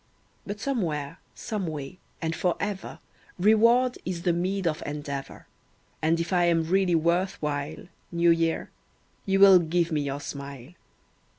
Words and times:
But 0.47 0.59
somewhere, 0.59 1.19
some 1.35 1.67
way, 1.67 1.99
and 2.23 2.35
for 2.35 2.55
ever 2.59 2.97
Reward 3.37 3.99
is 4.03 4.23
the 4.23 4.33
meed 4.33 4.65
of 4.65 4.81
endeavour; 4.83 5.45
And 6.01 6.19
if 6.19 6.33
I 6.33 6.45
am 6.45 6.63
really 6.63 6.95
worth 6.95 7.39
while, 7.39 7.85
New 8.11 8.31
Year, 8.31 8.71
you 9.27 9.39
will 9.39 9.59
give 9.59 9.91
me 9.91 10.01
your 10.01 10.19
smile. 10.19 10.69